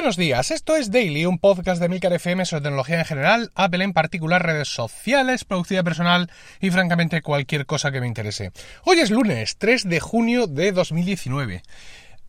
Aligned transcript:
Buenos 0.00 0.16
días, 0.16 0.50
esto 0.50 0.76
es 0.76 0.90
Daily, 0.90 1.26
un 1.26 1.38
podcast 1.38 1.78
de 1.78 1.90
Milcar 1.90 2.14
FM 2.14 2.46
sobre 2.46 2.62
tecnología 2.62 2.98
en 2.98 3.04
general, 3.04 3.52
Apple 3.54 3.84
en 3.84 3.92
particular, 3.92 4.42
redes 4.42 4.68
sociales, 4.68 5.44
productividad 5.44 5.84
personal 5.84 6.30
y 6.58 6.70
francamente 6.70 7.20
cualquier 7.20 7.66
cosa 7.66 7.92
que 7.92 8.00
me 8.00 8.06
interese. 8.06 8.50
Hoy 8.86 8.98
es 9.00 9.10
lunes, 9.10 9.58
3 9.58 9.86
de 9.90 10.00
junio 10.00 10.46
de 10.46 10.72
2019. 10.72 11.62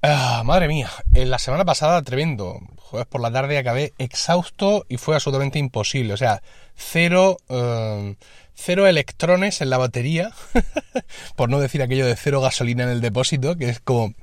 Ah, 0.02 0.42
madre 0.44 0.68
mía, 0.68 0.90
en 1.14 1.32
la 1.32 1.40
semana 1.40 1.64
pasada 1.64 2.02
tremendo. 2.02 2.60
Jueves 2.76 3.08
por 3.08 3.22
la 3.22 3.32
tarde 3.32 3.58
acabé 3.58 3.94
exhausto 4.00 4.86
y 4.90 4.98
fue 4.98 5.16
absolutamente 5.16 5.58
imposible. 5.58 6.14
O 6.14 6.18
sea, 6.18 6.44
cero, 6.76 7.38
eh, 7.48 8.18
cero 8.56 8.88
electrones 8.88 9.62
en 9.62 9.70
la 9.70 9.78
batería, 9.78 10.32
por 11.36 11.50
no 11.50 11.60
decir 11.60 11.82
aquello 11.82 12.06
de 12.06 12.16
cero 12.16 12.42
gasolina 12.42 12.84
en 12.84 12.90
el 12.90 13.02
depósito, 13.02 13.56
que 13.56 13.70
es 13.70 13.80
como... 13.80 14.14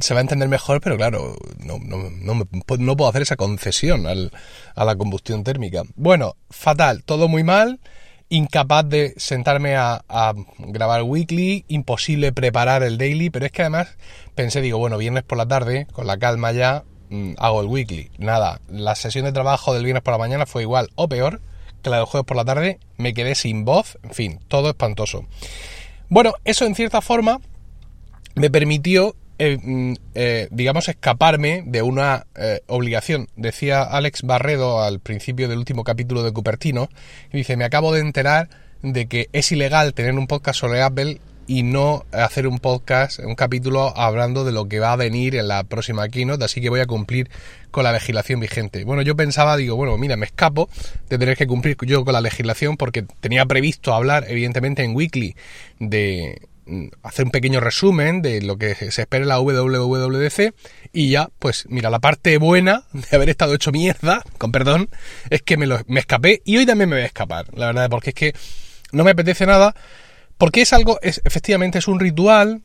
Se 0.00 0.14
va 0.14 0.20
a 0.20 0.22
entender 0.22 0.48
mejor, 0.48 0.80
pero 0.80 0.96
claro, 0.96 1.36
no, 1.58 1.78
no, 1.78 2.10
no, 2.10 2.48
no 2.78 2.96
puedo 2.96 3.10
hacer 3.10 3.22
esa 3.22 3.36
concesión 3.36 4.06
al, 4.06 4.32
a 4.74 4.84
la 4.84 4.96
combustión 4.96 5.44
térmica. 5.44 5.82
Bueno, 5.94 6.36
fatal, 6.50 7.04
todo 7.04 7.28
muy 7.28 7.44
mal 7.44 7.80
incapaz 8.30 8.86
de 8.86 9.14
sentarme 9.16 9.76
a, 9.76 10.04
a, 10.08 10.34
grabar 10.58 11.02
weekly, 11.02 11.64
imposible 11.68 12.32
preparar 12.32 12.82
el 12.82 12.98
daily, 12.98 13.30
pero 13.30 13.46
es 13.46 13.52
que 13.52 13.62
además 13.62 13.96
pensé, 14.34 14.60
digo, 14.60 14.78
bueno, 14.78 14.98
viernes 14.98 15.22
por 15.22 15.38
la 15.38 15.48
tarde, 15.48 15.86
con 15.92 16.06
la 16.06 16.18
calma 16.18 16.52
ya, 16.52 16.84
mmm, 17.08 17.32
hago 17.38 17.60
el 17.60 17.68
weekly. 17.68 18.10
Nada, 18.18 18.60
la 18.68 18.94
sesión 18.94 19.24
de 19.24 19.32
trabajo 19.32 19.74
del 19.74 19.84
viernes 19.84 20.02
por 20.02 20.12
la 20.12 20.18
mañana 20.18 20.46
fue 20.46 20.62
igual 20.62 20.90
o 20.94 21.08
peor 21.08 21.40
la 21.84 21.98
del 21.98 22.06
jueves 22.06 22.26
por 22.26 22.36
la 22.36 22.44
tarde, 22.44 22.78
me 22.96 23.14
quedé 23.14 23.34
sin 23.34 23.64
voz, 23.64 23.98
en 24.02 24.10
fin, 24.10 24.40
todo 24.48 24.70
espantoso. 24.70 25.24
Bueno, 26.08 26.34
eso 26.44 26.64
en 26.64 26.74
cierta 26.74 27.00
forma 27.00 27.40
me 28.34 28.50
permitió 28.50 29.14
eh, 29.40 29.94
eh, 30.14 30.48
digamos, 30.50 30.88
escaparme 30.88 31.62
de 31.64 31.82
una 31.82 32.26
eh, 32.34 32.60
obligación. 32.66 33.28
Decía 33.36 33.84
Alex 33.84 34.22
Barredo 34.22 34.82
al 34.82 34.98
principio 34.98 35.48
del 35.48 35.58
último 35.58 35.84
capítulo 35.84 36.24
de 36.24 36.32
Cupertino, 36.32 36.88
y 37.32 37.38
dice, 37.38 37.56
me 37.56 37.64
acabo 37.64 37.92
de 37.92 38.00
enterar 38.00 38.48
de 38.82 39.06
que 39.06 39.28
es 39.32 39.52
ilegal 39.52 39.94
tener 39.94 40.14
un 40.14 40.26
podcast 40.26 40.58
sobre 40.58 40.82
Apple 40.82 41.20
y 41.48 41.62
no 41.62 42.04
hacer 42.12 42.46
un 42.46 42.58
podcast, 42.58 43.20
un 43.20 43.34
capítulo 43.34 43.96
hablando 43.96 44.44
de 44.44 44.52
lo 44.52 44.68
que 44.68 44.78
va 44.78 44.92
a 44.92 44.96
venir 44.96 45.34
en 45.34 45.48
la 45.48 45.64
próxima 45.64 46.08
keynote, 46.08 46.44
así 46.44 46.60
que 46.60 46.68
voy 46.68 46.80
a 46.80 46.86
cumplir 46.86 47.30
con 47.70 47.84
la 47.84 47.92
legislación 47.92 48.38
vigente. 48.38 48.84
Bueno, 48.84 49.00
yo 49.00 49.16
pensaba, 49.16 49.56
digo, 49.56 49.74
bueno, 49.74 49.96
mira, 49.96 50.16
me 50.16 50.26
escapo 50.26 50.68
de 51.08 51.18
tener 51.18 51.36
que 51.38 51.46
cumplir 51.46 51.76
yo 51.86 52.04
con 52.04 52.12
la 52.12 52.20
legislación 52.20 52.76
porque 52.76 53.06
tenía 53.20 53.46
previsto 53.46 53.94
hablar, 53.94 54.26
evidentemente, 54.28 54.84
en 54.84 54.94
Weekly 54.94 55.36
de, 55.80 56.38
hacer 57.02 57.24
un 57.24 57.30
pequeño 57.30 57.60
resumen 57.60 58.20
de 58.20 58.42
lo 58.42 58.58
que 58.58 58.74
se 58.74 59.00
espera 59.00 59.22
en 59.22 59.28
la 59.28 59.40
WWDC 59.40 60.54
y 60.92 61.10
ya, 61.10 61.30
pues 61.38 61.64
mira, 61.70 61.88
la 61.88 61.98
parte 61.98 62.36
buena 62.36 62.84
de 62.92 63.16
haber 63.16 63.30
estado 63.30 63.54
hecho 63.54 63.72
mierda, 63.72 64.22
con 64.36 64.52
perdón, 64.52 64.90
es 65.30 65.40
que 65.40 65.56
me, 65.56 65.66
lo, 65.66 65.80
me 65.86 66.00
escapé 66.00 66.42
y 66.44 66.58
hoy 66.58 66.66
también 66.66 66.90
me 66.90 66.96
voy 66.96 67.04
a 67.04 67.06
escapar, 67.06 67.46
la 67.54 67.66
verdad, 67.66 67.88
porque 67.88 68.10
es 68.10 68.14
que 68.14 68.34
no 68.92 69.02
me 69.04 69.12
apetece 69.12 69.46
nada, 69.46 69.74
porque 70.38 70.62
es 70.62 70.72
algo, 70.72 70.98
es, 71.02 71.20
efectivamente 71.24 71.78
es 71.78 71.88
un 71.88 72.00
ritual 72.00 72.62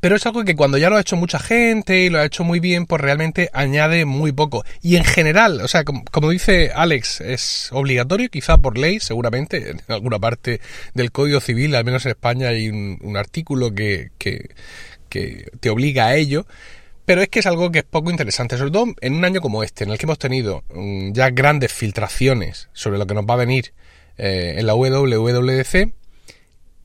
pero 0.00 0.16
es 0.16 0.26
algo 0.26 0.44
que 0.44 0.56
cuando 0.56 0.78
ya 0.78 0.90
lo 0.90 0.96
ha 0.96 1.00
hecho 1.00 1.16
mucha 1.16 1.38
gente 1.38 2.00
y 2.00 2.10
lo 2.10 2.18
ha 2.18 2.24
hecho 2.24 2.42
muy 2.42 2.58
bien, 2.58 2.86
pues 2.86 3.00
realmente 3.00 3.50
añade 3.52 4.04
muy 4.04 4.32
poco. 4.32 4.64
Y 4.82 4.96
en 4.96 5.04
general, 5.04 5.60
o 5.60 5.68
sea, 5.68 5.84
como, 5.84 6.30
dice 6.30 6.72
Alex, 6.74 7.20
es 7.20 7.68
obligatorio, 7.72 8.28
quizá 8.28 8.58
por 8.58 8.78
ley, 8.78 8.98
seguramente, 8.98 9.70
en 9.70 9.80
alguna 9.88 10.18
parte 10.18 10.60
del 10.94 11.12
Código 11.12 11.40
Civil, 11.40 11.74
al 11.76 11.84
menos 11.84 12.04
en 12.04 12.10
España, 12.10 12.48
hay 12.48 12.68
un, 12.68 13.16
artículo 13.16 13.74
que, 13.74 14.10
que, 14.18 14.50
te 15.60 15.70
obliga 15.70 16.06
a 16.06 16.16
ello. 16.16 16.46
Pero 17.04 17.22
es 17.22 17.28
que 17.28 17.38
es 17.38 17.46
algo 17.46 17.70
que 17.70 17.78
es 17.78 17.84
poco 17.84 18.10
interesante, 18.10 18.58
sobre 18.58 18.72
todo 18.72 18.92
en 19.00 19.14
un 19.14 19.24
año 19.24 19.40
como 19.40 19.62
este, 19.62 19.84
en 19.84 19.90
el 19.90 19.98
que 19.98 20.06
hemos 20.06 20.18
tenido 20.18 20.64
um, 20.70 21.12
ya 21.12 21.30
grandes 21.30 21.72
filtraciones 21.72 22.68
sobre 22.72 22.98
lo 22.98 23.06
que 23.06 23.14
nos 23.14 23.24
va 23.24 23.34
a 23.34 23.36
venir 23.36 23.72
eh, 24.18 24.56
en 24.58 24.66
la 24.66 24.74
WWDC 24.74 25.92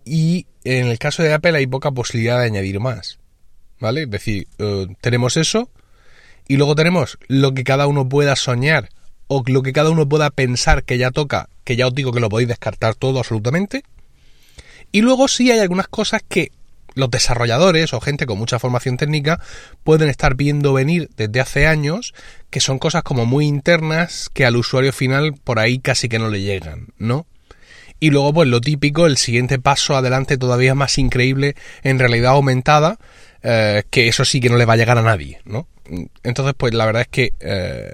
y 0.05 0.47
en 0.63 0.87
el 0.87 0.99
caso 0.99 1.23
de 1.23 1.33
Apple 1.33 1.57
hay 1.57 1.67
poca 1.67 1.91
posibilidad 1.91 2.39
de 2.39 2.45
añadir 2.45 2.79
más. 2.79 3.19
¿Vale? 3.79 4.03
Es 4.03 4.09
decir, 4.11 4.47
uh, 4.59 4.93
tenemos 5.01 5.37
eso 5.37 5.69
y 6.47 6.57
luego 6.57 6.75
tenemos 6.75 7.17
lo 7.27 7.53
que 7.53 7.63
cada 7.63 7.87
uno 7.87 8.07
pueda 8.07 8.35
soñar 8.35 8.89
o 9.27 9.43
lo 9.47 9.63
que 9.63 9.73
cada 9.73 9.89
uno 9.89 10.07
pueda 10.07 10.29
pensar 10.29 10.83
que 10.83 10.97
ya 10.97 11.09
toca, 11.09 11.49
que 11.63 11.75
ya 11.75 11.87
os 11.87 11.95
digo 11.95 12.11
que 12.11 12.19
lo 12.19 12.29
podéis 12.29 12.49
descartar 12.49 12.95
todo 12.95 13.19
absolutamente. 13.19 13.83
Y 14.91 15.01
luego 15.01 15.27
sí 15.27 15.49
hay 15.51 15.59
algunas 15.59 15.87
cosas 15.87 16.21
que 16.27 16.51
los 16.93 17.09
desarrolladores 17.09 17.93
o 17.93 18.01
gente 18.01 18.25
con 18.25 18.37
mucha 18.37 18.59
formación 18.59 18.97
técnica 18.97 19.39
pueden 19.83 20.09
estar 20.09 20.35
viendo 20.35 20.73
venir 20.73 21.09
desde 21.15 21.39
hace 21.39 21.67
años, 21.67 22.13
que 22.49 22.59
son 22.59 22.79
cosas 22.79 23.03
como 23.03 23.25
muy 23.25 23.45
internas 23.45 24.29
que 24.33 24.45
al 24.45 24.57
usuario 24.57 24.91
final 24.91 25.33
por 25.33 25.59
ahí 25.59 25.79
casi 25.79 26.09
que 26.09 26.19
no 26.19 26.29
le 26.29 26.41
llegan, 26.41 26.87
¿no? 26.97 27.25
Y 28.03 28.09
luego, 28.09 28.33
pues 28.33 28.49
lo 28.49 28.61
típico, 28.61 29.05
el 29.05 29.15
siguiente 29.15 29.59
paso 29.59 29.95
adelante 29.95 30.39
todavía 30.39 30.73
más 30.73 30.97
increíble 30.97 31.55
en 31.83 31.99
realidad 31.99 32.31
aumentada, 32.31 32.97
eh, 33.43 33.83
que 33.91 34.07
eso 34.07 34.25
sí 34.25 34.39
que 34.39 34.49
no 34.49 34.57
le 34.57 34.65
va 34.65 34.73
a 34.73 34.77
llegar 34.77 34.97
a 34.97 35.03
nadie, 35.03 35.39
¿no? 35.45 35.67
Entonces, 36.23 36.55
pues 36.57 36.73
la 36.73 36.87
verdad 36.87 37.03
es 37.03 37.07
que, 37.09 37.33
eh, 37.39 37.93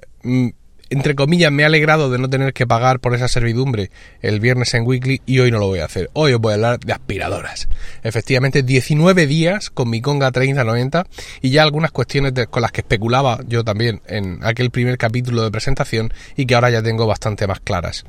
entre 0.90 1.14
comillas, 1.14 1.52
me 1.52 1.64
ha 1.64 1.66
alegrado 1.66 2.10
de 2.10 2.20
no 2.20 2.30
tener 2.30 2.54
que 2.54 2.66
pagar 2.66 3.02
por 3.02 3.16
esa 3.16 3.28
servidumbre 3.28 3.92
el 4.22 4.40
viernes 4.40 4.74
en 4.76 4.88
Weekly 4.88 5.22
y 5.26 5.40
hoy 5.40 5.52
no 5.52 5.60
lo 5.60 5.68
voy 5.68 5.80
a 5.80 5.86
hacer. 5.86 6.10
Hoy 6.14 6.32
os 6.32 6.40
voy 6.40 6.52
a 6.52 6.56
hablar 6.56 6.80
de 6.80 6.94
aspiradoras. 6.94 7.68
Efectivamente, 8.02 8.64
19 8.64 9.28
días 9.28 9.70
con 9.70 9.90
mi 9.90 10.00
Conga 10.00 10.32
3090 10.32 11.06
y 11.42 11.50
ya 11.50 11.64
algunas 11.64 11.92
cuestiones 11.92 12.32
con 12.50 12.62
las 12.62 12.72
que 12.72 12.80
especulaba 12.80 13.42
yo 13.46 13.66
también 13.66 14.02
en 14.08 14.40
aquel 14.44 14.72
primer 14.72 14.98
capítulo 14.98 15.44
de 15.44 15.52
presentación 15.52 16.14
y 16.38 16.46
que 16.46 16.56
ahora 16.56 16.70
ya 16.70 16.82
tengo 16.82 17.06
bastante 17.08 17.46
más 17.46 17.60
claras. 17.60 18.06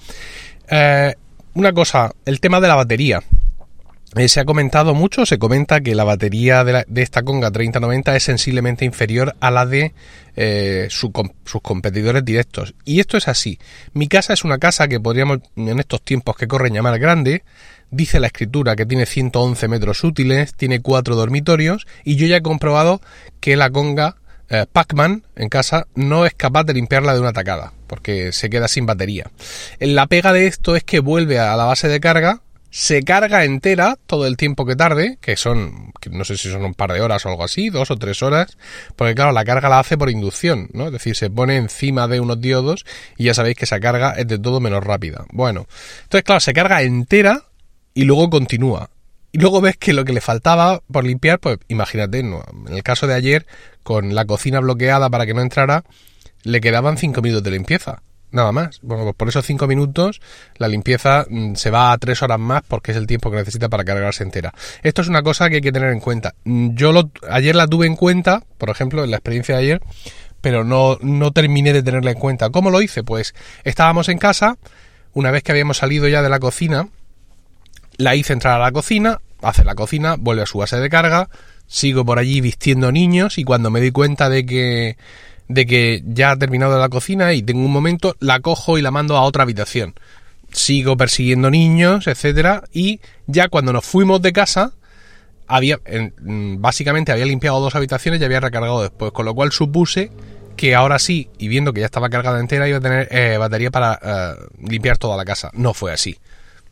Eh, 0.70 1.14
una 1.58 1.72
cosa, 1.72 2.12
el 2.24 2.38
tema 2.38 2.60
de 2.60 2.68
la 2.68 2.76
batería. 2.76 3.20
Eh, 4.14 4.28
se 4.28 4.38
ha 4.38 4.44
comentado 4.44 4.94
mucho, 4.94 5.26
se 5.26 5.40
comenta 5.40 5.80
que 5.80 5.96
la 5.96 6.04
batería 6.04 6.62
de, 6.62 6.72
la, 6.72 6.84
de 6.86 7.02
esta 7.02 7.24
Conga 7.24 7.50
3090 7.50 8.14
es 8.14 8.22
sensiblemente 8.22 8.84
inferior 8.84 9.34
a 9.40 9.50
la 9.50 9.66
de 9.66 9.92
eh, 10.36 10.86
su, 10.88 11.12
sus 11.44 11.60
competidores 11.60 12.24
directos. 12.24 12.74
Y 12.84 13.00
esto 13.00 13.16
es 13.16 13.26
así. 13.26 13.58
Mi 13.92 14.06
casa 14.06 14.32
es 14.34 14.44
una 14.44 14.58
casa 14.58 14.86
que 14.86 15.00
podríamos, 15.00 15.40
en 15.56 15.80
estos 15.80 16.00
tiempos 16.02 16.36
que 16.36 16.46
corren, 16.46 16.74
llamar 16.74 17.00
grande. 17.00 17.42
Dice 17.90 18.20
la 18.20 18.28
escritura 18.28 18.76
que 18.76 18.86
tiene 18.86 19.04
111 19.04 19.66
metros 19.66 20.04
útiles, 20.04 20.54
tiene 20.54 20.80
cuatro 20.80 21.16
dormitorios 21.16 21.88
y 22.04 22.14
yo 22.14 22.28
ya 22.28 22.36
he 22.36 22.42
comprobado 22.42 23.00
que 23.40 23.56
la 23.56 23.70
Conga 23.70 24.14
eh, 24.50 24.66
Pac-Man 24.70 25.24
en 25.36 25.48
casa 25.48 25.86
no 25.94 26.26
es 26.26 26.34
capaz 26.34 26.64
de 26.64 26.74
limpiarla 26.74 27.14
de 27.14 27.20
una 27.20 27.32
tacada, 27.32 27.72
porque 27.86 28.32
se 28.32 28.50
queda 28.50 28.68
sin 28.68 28.86
batería. 28.86 29.30
La 29.78 30.06
pega 30.06 30.32
de 30.32 30.46
esto 30.46 30.76
es 30.76 30.84
que 30.84 31.00
vuelve 31.00 31.38
a 31.38 31.56
la 31.56 31.64
base 31.64 31.88
de 31.88 32.00
carga, 32.00 32.42
se 32.70 33.02
carga 33.02 33.44
entera 33.44 33.98
todo 34.06 34.26
el 34.26 34.36
tiempo 34.36 34.66
que 34.66 34.76
tarde, 34.76 35.18
que 35.20 35.36
son, 35.36 35.92
no 36.10 36.24
sé 36.24 36.36
si 36.36 36.50
son 36.50 36.64
un 36.64 36.74
par 36.74 36.92
de 36.92 37.00
horas 37.00 37.24
o 37.24 37.30
algo 37.30 37.44
así, 37.44 37.70
dos 37.70 37.90
o 37.90 37.96
tres 37.96 38.22
horas, 38.22 38.58
porque 38.94 39.14
claro, 39.14 39.32
la 39.32 39.44
carga 39.44 39.68
la 39.68 39.78
hace 39.78 39.96
por 39.96 40.10
inducción, 40.10 40.68
¿no? 40.72 40.86
Es 40.86 40.92
decir, 40.92 41.16
se 41.16 41.30
pone 41.30 41.56
encima 41.56 42.08
de 42.08 42.20
unos 42.20 42.40
diodos 42.40 42.84
y 43.16 43.24
ya 43.24 43.34
sabéis 43.34 43.56
que 43.56 43.64
esa 43.64 43.80
carga 43.80 44.12
es 44.12 44.28
de 44.28 44.38
todo 44.38 44.60
menos 44.60 44.84
rápida. 44.84 45.24
Bueno, 45.32 45.66
entonces 46.02 46.24
claro, 46.24 46.40
se 46.40 46.52
carga 46.52 46.82
entera 46.82 47.44
y 47.94 48.04
luego 48.04 48.28
continúa. 48.28 48.90
Y 49.32 49.38
luego 49.38 49.60
ves 49.60 49.76
que 49.76 49.92
lo 49.92 50.04
que 50.04 50.12
le 50.12 50.20
faltaba 50.20 50.80
por 50.90 51.04
limpiar, 51.04 51.38
pues 51.38 51.58
imagínate, 51.68 52.22
¿no? 52.22 52.42
en 52.66 52.74
el 52.74 52.82
caso 52.82 53.06
de 53.06 53.14
ayer, 53.14 53.46
con 53.82 54.14
la 54.14 54.24
cocina 54.24 54.60
bloqueada 54.60 55.10
para 55.10 55.26
que 55.26 55.34
no 55.34 55.42
entrara, 55.42 55.84
le 56.44 56.60
quedaban 56.60 56.96
5 56.96 57.20
minutos 57.20 57.42
de 57.42 57.50
limpieza. 57.50 58.02
Nada 58.30 58.52
más. 58.52 58.80
Bueno, 58.82 59.04
pues 59.04 59.16
por 59.16 59.28
esos 59.28 59.46
5 59.46 59.66
minutos 59.66 60.20
la 60.56 60.68
limpieza 60.68 61.24
mm, 61.28 61.54
se 61.54 61.70
va 61.70 61.92
a 61.92 61.98
3 61.98 62.22
horas 62.22 62.38
más 62.38 62.62
porque 62.66 62.90
es 62.90 62.96
el 62.96 63.06
tiempo 63.06 63.30
que 63.30 63.38
necesita 63.38 63.68
para 63.68 63.84
cargarse 63.84 64.22
entera. 64.22 64.52
Esto 64.82 65.02
es 65.02 65.08
una 65.08 65.22
cosa 65.22 65.48
que 65.48 65.56
hay 65.56 65.60
que 65.62 65.72
tener 65.72 65.90
en 65.92 66.00
cuenta. 66.00 66.34
Mm, 66.44 66.74
yo 66.74 66.92
lo, 66.92 67.10
ayer 67.30 67.56
la 67.56 67.66
tuve 67.66 67.86
en 67.86 67.96
cuenta, 67.96 68.42
por 68.58 68.70
ejemplo, 68.70 69.04
en 69.04 69.10
la 69.10 69.16
experiencia 69.16 69.56
de 69.56 69.62
ayer, 69.62 69.80
pero 70.40 70.64
no, 70.64 70.98
no 71.00 71.32
terminé 71.32 71.72
de 71.72 71.82
tenerla 71.82 72.10
en 72.10 72.18
cuenta. 72.18 72.50
¿Cómo 72.50 72.70
lo 72.70 72.82
hice? 72.82 73.02
Pues 73.02 73.34
estábamos 73.64 74.08
en 74.08 74.18
casa, 74.18 74.58
una 75.14 75.30
vez 75.30 75.42
que 75.42 75.52
habíamos 75.52 75.78
salido 75.78 76.06
ya 76.06 76.22
de 76.22 76.28
la 76.28 76.38
cocina, 76.38 76.88
la 77.98 78.16
hice 78.16 78.32
entrar 78.32 78.54
a 78.54 78.64
la 78.64 78.72
cocina, 78.72 79.20
hace 79.42 79.64
la 79.64 79.74
cocina, 79.74 80.16
vuelve 80.18 80.42
a 80.42 80.46
su 80.46 80.58
base 80.58 80.78
de 80.78 80.88
carga, 80.88 81.28
sigo 81.66 82.04
por 82.04 82.18
allí 82.18 82.40
vistiendo 82.40 82.90
niños 82.90 83.36
y 83.36 83.44
cuando 83.44 83.70
me 83.70 83.80
doy 83.80 83.90
cuenta 83.90 84.28
de 84.30 84.46
que 84.46 84.96
de 85.48 85.66
que 85.66 86.02
ya 86.06 86.32
ha 86.32 86.36
terminado 86.36 86.78
la 86.78 86.88
cocina 86.88 87.32
y 87.32 87.42
tengo 87.42 87.64
un 87.64 87.72
momento, 87.72 88.16
la 88.20 88.40
cojo 88.40 88.78
y 88.78 88.82
la 88.82 88.90
mando 88.90 89.16
a 89.16 89.22
otra 89.22 89.42
habitación. 89.44 89.94
Sigo 90.52 90.96
persiguiendo 90.96 91.50
niños, 91.50 92.06
etcétera, 92.06 92.64
y 92.72 93.00
ya 93.26 93.48
cuando 93.48 93.72
nos 93.72 93.84
fuimos 93.84 94.20
de 94.22 94.32
casa, 94.32 94.72
había 95.46 95.80
básicamente 96.20 97.12
había 97.12 97.24
limpiado 97.24 97.60
dos 97.60 97.74
habitaciones 97.74 98.20
y 98.20 98.24
había 98.24 98.40
recargado 98.40 98.82
después, 98.82 99.12
con 99.12 99.24
lo 99.24 99.34
cual 99.34 99.50
supuse 99.52 100.10
que 100.56 100.74
ahora 100.74 100.98
sí, 100.98 101.30
y 101.38 101.48
viendo 101.48 101.72
que 101.72 101.80
ya 101.80 101.86
estaba 101.86 102.10
cargada 102.10 102.40
entera, 102.40 102.68
iba 102.68 102.78
a 102.78 102.80
tener 102.82 103.08
eh, 103.10 103.38
batería 103.38 103.70
para 103.70 103.98
eh, 104.02 104.34
limpiar 104.68 104.98
toda 104.98 105.16
la 105.16 105.24
casa. 105.24 105.50
No 105.54 105.72
fue 105.72 105.92
así. 105.92 106.18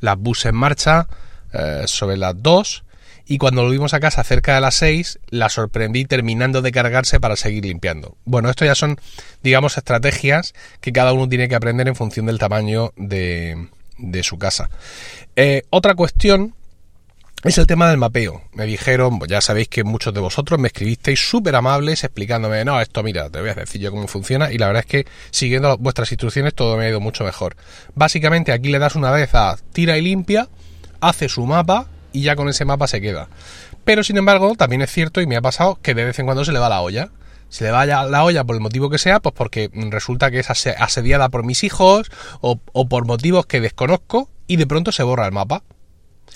Las 0.00 0.16
puse 0.16 0.50
en 0.50 0.56
marcha 0.56 1.08
eh, 1.52 1.84
sobre 1.86 2.16
las 2.16 2.34
dos 2.42 2.84
y 3.26 3.38
cuando 3.38 3.62
volvimos 3.62 3.92
a 3.92 4.00
casa 4.00 4.22
cerca 4.22 4.54
de 4.54 4.60
las 4.60 4.76
6 4.76 5.18
la 5.30 5.48
sorprendí 5.48 6.04
terminando 6.04 6.62
de 6.62 6.70
cargarse 6.70 7.18
para 7.18 7.36
seguir 7.36 7.64
limpiando. 7.64 8.16
Bueno, 8.24 8.48
esto 8.48 8.64
ya 8.64 8.74
son, 8.74 9.00
digamos, 9.42 9.76
estrategias 9.76 10.54
que 10.80 10.92
cada 10.92 11.12
uno 11.12 11.28
tiene 11.28 11.48
que 11.48 11.56
aprender 11.56 11.88
en 11.88 11.96
función 11.96 12.26
del 12.26 12.38
tamaño 12.38 12.92
de, 12.96 13.68
de 13.98 14.22
su 14.22 14.38
casa. 14.38 14.70
Eh, 15.34 15.64
otra 15.70 15.94
cuestión 15.94 16.54
es 17.48 17.58
el 17.58 17.66
tema 17.66 17.88
del 17.88 17.98
mapeo. 17.98 18.42
Me 18.54 18.66
dijeron, 18.66 19.18
pues 19.18 19.30
ya 19.30 19.40
sabéis 19.40 19.68
que 19.68 19.84
muchos 19.84 20.12
de 20.12 20.20
vosotros 20.20 20.58
me 20.58 20.68
escribisteis 20.68 21.20
súper 21.20 21.54
amables 21.54 22.02
explicándome, 22.02 22.64
no, 22.64 22.80
esto 22.80 23.02
mira, 23.02 23.30
te 23.30 23.40
voy 23.40 23.50
a 23.50 23.54
decir 23.54 23.80
yo 23.80 23.90
cómo 23.90 24.08
funciona 24.08 24.50
y 24.50 24.58
la 24.58 24.66
verdad 24.66 24.80
es 24.80 24.86
que 24.86 25.06
siguiendo 25.30 25.76
vuestras 25.78 26.10
instrucciones 26.10 26.54
todo 26.54 26.76
me 26.76 26.86
ha 26.86 26.88
ido 26.88 27.00
mucho 27.00 27.24
mejor. 27.24 27.56
Básicamente 27.94 28.52
aquí 28.52 28.68
le 28.68 28.78
das 28.78 28.96
una 28.96 29.10
vez 29.10 29.34
a 29.34 29.56
tira 29.72 29.96
y 29.96 30.02
limpia, 30.02 30.48
hace 31.00 31.28
su 31.28 31.46
mapa 31.46 31.86
y 32.12 32.22
ya 32.22 32.34
con 32.34 32.48
ese 32.48 32.64
mapa 32.64 32.86
se 32.88 33.00
queda. 33.00 33.28
Pero 33.84 34.02
sin 34.02 34.16
embargo, 34.16 34.54
también 34.56 34.82
es 34.82 34.90
cierto 34.90 35.20
y 35.20 35.26
me 35.26 35.36
ha 35.36 35.42
pasado 35.42 35.78
que 35.80 35.94
de 35.94 36.04
vez 36.04 36.18
en 36.18 36.26
cuando 36.26 36.44
se 36.44 36.52
le 36.52 36.58
va 36.58 36.68
la 36.68 36.80
olla. 36.80 37.10
Se 37.48 37.62
le 37.62 37.70
vaya 37.70 38.02
la 38.06 38.24
olla 38.24 38.42
por 38.42 38.56
el 38.56 38.60
motivo 38.60 38.90
que 38.90 38.98
sea, 38.98 39.20
pues 39.20 39.32
porque 39.36 39.70
resulta 39.72 40.32
que 40.32 40.40
es 40.40 40.50
asediada 40.50 41.28
por 41.28 41.44
mis 41.44 41.62
hijos 41.62 42.10
o, 42.40 42.58
o 42.72 42.88
por 42.88 43.06
motivos 43.06 43.46
que 43.46 43.60
desconozco 43.60 44.28
y 44.48 44.56
de 44.56 44.66
pronto 44.66 44.90
se 44.90 45.04
borra 45.04 45.26
el 45.26 45.32
mapa. 45.32 45.62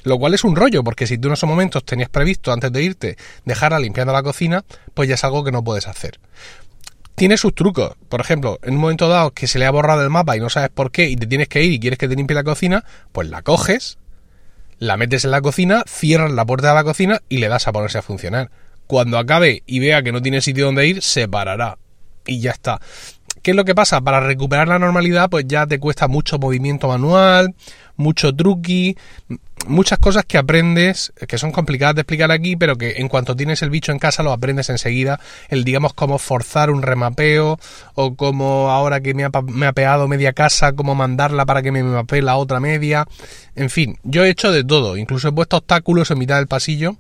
Lo 0.02 0.18
cual 0.18 0.34
es 0.34 0.44
un 0.44 0.56
rollo, 0.56 0.82
porque 0.82 1.06
si 1.06 1.18
tú 1.18 1.28
en 1.28 1.34
esos 1.34 1.48
momentos 1.48 1.84
tenías 1.84 2.08
previsto 2.08 2.52
antes 2.52 2.72
de 2.72 2.82
irte 2.82 3.16
dejarla 3.44 3.78
limpiando 3.78 4.12
la 4.12 4.22
cocina, 4.22 4.64
pues 4.94 5.08
ya 5.08 5.14
es 5.14 5.24
algo 5.24 5.44
que 5.44 5.52
no 5.52 5.62
puedes 5.62 5.86
hacer. 5.86 6.18
Tiene 7.14 7.36
sus 7.36 7.54
trucos. 7.54 7.96
Por 8.08 8.20
ejemplo, 8.20 8.58
en 8.62 8.74
un 8.74 8.80
momento 8.80 9.08
dado 9.08 9.32
que 9.32 9.46
se 9.46 9.58
le 9.58 9.66
ha 9.66 9.70
borrado 9.70 10.02
el 10.02 10.10
mapa 10.10 10.36
y 10.36 10.40
no 10.40 10.48
sabes 10.48 10.70
por 10.70 10.90
qué 10.90 11.08
y 11.08 11.16
te 11.16 11.26
tienes 11.26 11.48
que 11.48 11.62
ir 11.62 11.72
y 11.72 11.80
quieres 11.80 11.98
que 11.98 12.08
te 12.08 12.16
limpie 12.16 12.34
la 12.34 12.44
cocina, 12.44 12.84
pues 13.12 13.28
la 13.28 13.42
coges, 13.42 13.98
la 14.78 14.96
metes 14.96 15.26
en 15.26 15.30
la 15.30 15.42
cocina, 15.42 15.84
cierras 15.86 16.32
la 16.32 16.46
puerta 16.46 16.68
de 16.68 16.74
la 16.74 16.84
cocina 16.84 17.20
y 17.28 17.36
le 17.36 17.48
das 17.48 17.68
a 17.68 17.72
ponerse 17.72 17.98
a 17.98 18.02
funcionar. 18.02 18.50
Cuando 18.86 19.18
acabe 19.18 19.62
y 19.66 19.78
vea 19.80 20.02
que 20.02 20.12
no 20.12 20.22
tiene 20.22 20.40
sitio 20.40 20.64
donde 20.64 20.86
ir, 20.86 21.02
se 21.02 21.28
parará. 21.28 21.76
Y 22.26 22.40
ya 22.40 22.52
está. 22.52 22.80
¿Qué 23.42 23.52
es 23.52 23.56
lo 23.56 23.64
que 23.64 23.74
pasa? 23.74 24.00
Para 24.02 24.20
recuperar 24.20 24.68
la 24.68 24.78
normalidad, 24.78 25.30
pues 25.30 25.46
ya 25.48 25.66
te 25.66 25.78
cuesta 25.78 26.08
mucho 26.08 26.38
movimiento 26.38 26.88
manual, 26.88 27.54
mucho 27.96 28.34
truqui, 28.34 28.98
muchas 29.66 29.98
cosas 29.98 30.26
que 30.26 30.36
aprendes, 30.36 31.12
que 31.26 31.38
son 31.38 31.50
complicadas 31.50 31.94
de 31.94 32.02
explicar 32.02 32.30
aquí, 32.30 32.56
pero 32.56 32.76
que 32.76 32.96
en 32.98 33.08
cuanto 33.08 33.34
tienes 33.34 33.62
el 33.62 33.70
bicho 33.70 33.92
en 33.92 33.98
casa 33.98 34.22
lo 34.22 34.32
aprendes 34.32 34.68
enseguida. 34.68 35.20
El, 35.48 35.64
digamos, 35.64 35.94
cómo 35.94 36.18
forzar 36.18 36.70
un 36.70 36.82
remapeo, 36.82 37.58
o 37.94 38.14
cómo 38.14 38.70
ahora 38.70 39.00
que 39.00 39.14
me 39.14 39.24
ha, 39.24 39.30
me 39.46 39.66
ha 39.66 39.72
peado 39.72 40.06
media 40.06 40.34
casa, 40.34 40.72
cómo 40.74 40.94
mandarla 40.94 41.46
para 41.46 41.62
que 41.62 41.72
me 41.72 41.82
mapee 41.82 42.20
la 42.20 42.36
otra 42.36 42.60
media. 42.60 43.06
En 43.54 43.70
fin, 43.70 43.98
yo 44.02 44.24
he 44.24 44.30
hecho 44.30 44.52
de 44.52 44.64
todo, 44.64 44.98
incluso 44.98 45.28
he 45.28 45.32
puesto 45.32 45.56
obstáculos 45.56 46.10
en 46.10 46.18
mitad 46.18 46.36
del 46.36 46.46
pasillo 46.46 46.96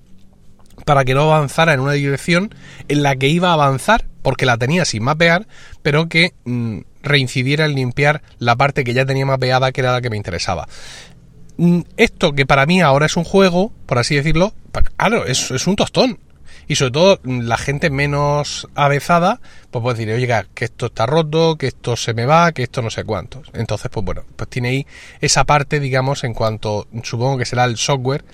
para 0.84 1.04
que 1.04 1.14
no 1.14 1.22
avanzara 1.22 1.74
en 1.74 1.80
una 1.80 1.92
dirección 1.92 2.54
en 2.88 3.02
la 3.02 3.16
que 3.16 3.28
iba 3.28 3.50
a 3.50 3.54
avanzar 3.54 4.06
porque 4.22 4.46
la 4.46 4.58
tenía 4.58 4.84
sin 4.84 5.02
mapear, 5.02 5.46
pero 5.82 6.08
que 6.08 6.34
mm, 6.44 6.80
reincidiera 7.02 7.64
en 7.64 7.74
limpiar 7.74 8.22
la 8.38 8.56
parte 8.56 8.84
que 8.84 8.94
ya 8.94 9.06
tenía 9.06 9.26
mapeada, 9.26 9.72
que 9.72 9.80
era 9.80 9.92
la 9.92 10.00
que 10.00 10.10
me 10.10 10.16
interesaba. 10.16 10.68
Mm, 11.56 11.80
esto 11.96 12.32
que 12.32 12.46
para 12.46 12.66
mí 12.66 12.80
ahora 12.80 13.06
es 13.06 13.16
un 13.16 13.24
juego, 13.24 13.72
por 13.86 13.98
así 13.98 14.14
decirlo, 14.14 14.54
claro, 14.96 15.26
es, 15.26 15.50
es 15.50 15.66
un 15.66 15.76
tostón. 15.76 16.18
Y 16.68 16.76
sobre 16.76 16.92
todo 16.92 17.20
mm, 17.22 17.40
la 17.40 17.56
gente 17.56 17.90
menos 17.90 18.68
avezada, 18.74 19.40
pues 19.70 19.82
puede 19.82 19.98
decir, 19.98 20.14
oiga, 20.14 20.46
que 20.54 20.66
esto 20.66 20.86
está 20.86 21.04
roto, 21.06 21.56
que 21.56 21.66
esto 21.66 21.96
se 21.96 22.14
me 22.14 22.26
va, 22.26 22.52
que 22.52 22.62
esto 22.62 22.80
no 22.80 22.90
sé 22.90 23.04
cuántos. 23.04 23.48
Entonces, 23.54 23.90
pues 23.90 24.04
bueno, 24.06 24.22
pues 24.36 24.48
tiene 24.48 24.68
ahí 24.68 24.86
esa 25.20 25.44
parte, 25.44 25.80
digamos, 25.80 26.22
en 26.24 26.32
cuanto, 26.32 26.86
supongo 27.02 27.38
que 27.38 27.44
será 27.44 27.64
el 27.64 27.76
software, 27.76 28.24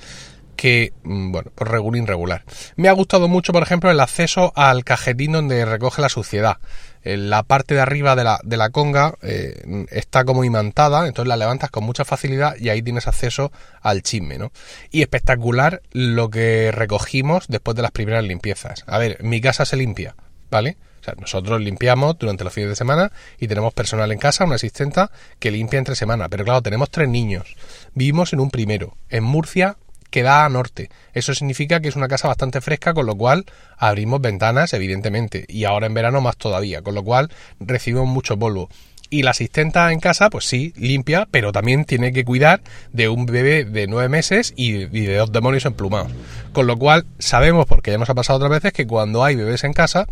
que, 0.56 0.92
mm, 1.04 1.32
bueno, 1.32 1.52
pues 1.54 1.70
regular 1.70 2.04
regular. 2.06 2.44
Me 2.76 2.88
ha 2.88 2.92
gustado 2.92 3.28
mucho, 3.28 3.52
por 3.52 3.62
ejemplo, 3.62 3.90
el 3.90 4.00
acceso 4.00 4.52
al 4.56 4.84
cajetín 4.84 5.32
donde 5.32 5.64
recoge 5.64 6.02
la 6.02 6.08
suciedad. 6.08 6.58
La 7.04 7.44
parte 7.44 7.74
de 7.74 7.80
arriba 7.80 8.16
de 8.16 8.24
la, 8.24 8.40
de 8.42 8.56
la 8.56 8.70
conga 8.70 9.14
eh, 9.22 9.86
está 9.90 10.24
como 10.24 10.42
imantada, 10.42 11.06
entonces 11.06 11.28
la 11.28 11.36
levantas 11.36 11.70
con 11.70 11.84
mucha 11.84 12.04
facilidad 12.04 12.56
y 12.58 12.68
ahí 12.68 12.82
tienes 12.82 13.06
acceso 13.06 13.52
al 13.80 14.02
chisme, 14.02 14.38
¿no? 14.38 14.50
Y 14.90 15.02
espectacular 15.02 15.82
lo 15.92 16.30
que 16.30 16.72
recogimos 16.72 17.46
después 17.46 17.76
de 17.76 17.82
las 17.82 17.92
primeras 17.92 18.24
limpiezas. 18.24 18.82
A 18.88 18.98
ver, 18.98 19.22
mi 19.22 19.40
casa 19.40 19.64
se 19.64 19.76
limpia, 19.76 20.16
¿vale? 20.50 20.78
O 21.00 21.04
sea, 21.04 21.14
nosotros 21.20 21.60
limpiamos 21.60 22.18
durante 22.18 22.42
los 22.42 22.52
fines 22.52 22.70
de 22.70 22.76
semana 22.76 23.12
y 23.38 23.46
tenemos 23.46 23.72
personal 23.72 24.10
en 24.10 24.18
casa, 24.18 24.44
una 24.44 24.56
asistenta 24.56 25.12
que 25.38 25.52
limpia 25.52 25.78
entre 25.78 25.94
semana. 25.94 26.28
Pero 26.28 26.44
claro, 26.44 26.62
tenemos 26.62 26.90
tres 26.90 27.08
niños. 27.08 27.54
Vivimos 27.94 28.32
en 28.32 28.40
un 28.40 28.50
primero. 28.50 28.96
En 29.08 29.22
Murcia 29.22 29.76
que 30.16 30.22
da 30.22 30.46
a 30.46 30.48
norte. 30.48 30.88
Eso 31.12 31.34
significa 31.34 31.80
que 31.80 31.88
es 31.88 31.94
una 31.94 32.08
casa 32.08 32.26
bastante 32.26 32.62
fresca, 32.62 32.94
con 32.94 33.04
lo 33.04 33.16
cual 33.16 33.44
abrimos 33.76 34.22
ventanas, 34.22 34.72
evidentemente, 34.72 35.44
y 35.46 35.64
ahora 35.64 35.88
en 35.88 35.92
verano 35.92 36.22
más 36.22 36.38
todavía, 36.38 36.80
con 36.80 36.94
lo 36.94 37.04
cual 37.04 37.30
recibimos 37.60 38.08
mucho 38.08 38.38
polvo. 38.38 38.70
Y 39.10 39.24
la 39.24 39.32
asistenta 39.32 39.92
en 39.92 40.00
casa, 40.00 40.30
pues 40.30 40.46
sí, 40.46 40.72
limpia, 40.74 41.28
pero 41.30 41.52
también 41.52 41.84
tiene 41.84 42.14
que 42.14 42.24
cuidar 42.24 42.62
de 42.94 43.10
un 43.10 43.26
bebé 43.26 43.66
de 43.66 43.88
nueve 43.88 44.08
meses 44.08 44.54
y, 44.56 44.86
de 44.86 45.16
dos 45.16 45.32
demonios 45.32 45.66
emplumados. 45.66 46.10
Con 46.54 46.66
lo 46.66 46.78
cual, 46.78 47.04
sabemos, 47.18 47.66
porque 47.66 47.90
ya 47.90 47.98
nos 47.98 48.08
ha 48.08 48.14
pasado 48.14 48.38
otras 48.38 48.52
veces, 48.52 48.72
que 48.72 48.86
cuando 48.86 49.22
hay 49.22 49.36
bebés 49.36 49.64
en 49.64 49.74
casa, 49.74 50.06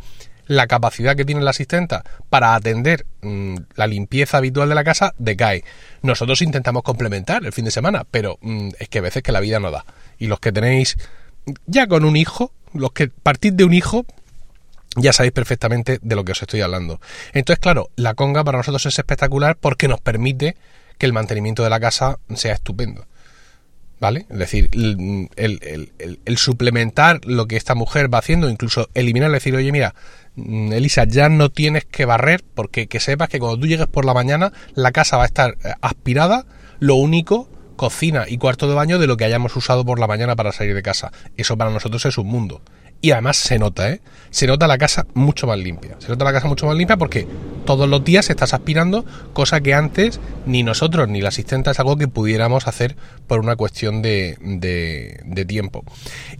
la 0.47 0.67
capacidad 0.67 1.17
que 1.17 1.25
tiene 1.25 1.43
la 1.43 1.51
asistenta 1.51 2.05
para 2.31 2.55
atender 2.55 3.07
mm, 3.23 3.57
la 3.77 3.87
limpieza 3.87 4.39
habitual 4.39 4.69
de 4.69 4.75
la 4.75 4.85
casa 4.85 5.15
decae. 5.19 5.65
Nosotros 6.03 6.43
intentamos 6.43 6.83
complementar 6.83 7.45
el 7.45 7.53
fin 7.53 7.65
de 7.65 7.71
semana, 7.71 8.05
pero 8.11 8.39
mm, 8.41 8.71
es 8.79 8.89
que 8.89 8.99
a 8.99 9.03
veces 9.03 9.23
que 9.23 9.33
la 9.33 9.41
vida 9.41 9.61
no 9.61 9.71
da. 9.71 9.85
Y 10.19 10.27
los 10.27 10.41
que 10.41 10.53
tenéis 10.53 10.97
ya 11.67 11.87
con 11.87 12.05
un 12.05 12.17
hijo, 12.17 12.53
los 12.73 12.93
que 12.93 13.09
partís 13.09 13.57
de 13.57 13.65
un 13.65 13.75
hijo, 13.75 14.05
ya 14.97 15.13
sabéis 15.13 15.33
perfectamente 15.33 15.99
de 16.03 16.17
lo 16.17 16.25
que 16.25 16.33
os 16.33 16.43
estoy 16.43 16.61
hablando. 16.61 17.01
Entonces, 17.33 17.61
claro, 17.61 17.91
la 17.97 18.15
conga 18.15 18.45
para 18.45 18.59
nosotros 18.59 18.87
es 18.87 18.99
espectacular 18.99 19.57
porque 19.57 19.89
nos 19.89 20.01
permite 20.01 20.57
que 20.99 21.07
el 21.07 21.13
mantenimiento 21.13 21.65
de 21.65 21.71
la 21.71 21.81
casa 21.81 22.19
sea 22.35 22.55
estupendo. 22.55 23.07
¿Vale? 24.05 24.27
Es 24.29 24.39
decir, 24.39 24.69
el, 24.75 26.37
suplementar 26.37 27.23
lo 27.25 27.47
que 27.47 27.57
esta 27.57 27.75
mujer 27.75 28.13
va 28.13 28.19
haciendo, 28.19 28.51
incluso 28.51 28.91
eliminar, 28.93 29.31
decir, 29.31 29.57
oye, 29.57 29.73
mira, 29.73 29.95
mm, 30.37 30.75
Elisa, 30.75 31.05
ya 31.05 31.31
no 31.31 31.51
tienes 31.51 31.87
que 31.87 32.05
barrer, 32.05 32.45
porque 32.55 32.87
que 32.87 33.01
sepas 33.01 33.31
que 33.31 33.39
cuando 33.39 33.59
tú 33.59 33.67
llegues 33.67 33.87
por 33.87 34.05
la 34.05 34.13
mañana, 34.13 34.53
la 34.75 34.93
casa 34.93 35.17
va 35.17 35.23
a 35.23 35.27
estar 35.27 35.57
eh, 35.65 35.73
aspirada, 35.81 36.45
lo 36.81 36.97
único, 36.97 37.49
cocina 37.77 38.27
y 38.29 38.37
cuarto 38.37 38.69
de 38.69 38.75
baño 38.75 38.99
de 38.99 39.07
lo 39.07 39.17
que 39.17 39.25
hayamos 39.25 39.57
usado 39.57 39.87
por 39.87 39.99
la 39.99 40.07
mañana 40.07 40.37
para 40.37 40.53
salir 40.53 40.75
de 40.75 40.83
casa. 40.83 41.11
Eso 41.39 41.57
para 41.57 41.71
nosotros 41.71 42.05
es 42.05 42.19
un 42.19 42.27
mundo. 42.27 42.61
Y 43.05 43.11
además 43.11 43.37
se 43.37 43.59
nota, 43.59 43.91
¿eh? 43.91 44.01
Se 44.31 44.47
nota 44.47 44.67
la 44.67 44.79
casa 44.79 45.07
mucho 45.13 45.47
más 45.47 45.59
limpia. 45.59 45.97
Se 45.99 46.09
nota 46.09 46.25
la 46.25 46.33
casa 46.33 46.49
mucho 46.49 46.65
más 46.65 46.75
limpia 46.75 46.97
porque 46.97 47.29
todos 47.67 47.87
los 47.87 48.03
días 48.03 48.31
estás 48.31 48.55
aspirando, 48.55 49.05
cosa 49.35 49.61
que 49.61 49.75
antes 49.75 50.21
ni 50.47 50.63
nosotros 50.63 51.09
ni 51.09 51.21
la 51.21 51.29
asistente 51.29 51.71
es 51.71 51.79
algo 51.79 51.97
que 51.97 52.09
pudiéramos 52.09 52.67
hacer 52.67 52.97
por 53.27 53.41
una 53.41 53.57
cuestión 53.57 54.01
de, 54.01 54.37
de, 54.41 55.45
tiempo. 55.45 55.85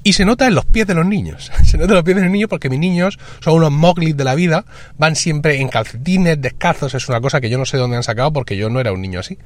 Y 0.03 0.15
se 0.15 0.25
nota 0.25 0.47
en 0.47 0.55
los 0.55 0.65
pies 0.65 0.87
de 0.87 0.95
los 0.95 1.07
niños. 1.07 1.53
Se 1.65 1.77
nota 1.77 1.93
en 1.93 1.97
los 1.97 2.05
pies 2.05 2.17
de 2.17 2.23
los 2.23 2.31
niños 2.31 2.49
porque 2.49 2.71
mis 2.71 2.79
niños 2.79 3.19
son 3.41 3.55
unos 3.55 3.73
moglis 3.73 4.17
de 4.17 4.25
la 4.25 4.35
vida, 4.35 4.65
van 4.97 5.17
siempre 5.17 5.61
en 5.61 5.69
calcetines, 5.69 6.41
descalzos, 6.41 6.95
es 6.95 7.09
una 7.09 7.21
cosa 7.21 7.41
que 7.41 7.51
yo 7.51 7.59
no 7.59 7.67
sé 7.67 7.77
dónde 7.77 7.97
han 7.97 8.03
sacado 8.03 8.33
porque 8.33 8.57
yo 8.57 8.71
no 8.71 8.81
era 8.81 8.93
un 8.93 9.03
niño 9.03 9.21
así. 9.21 9.39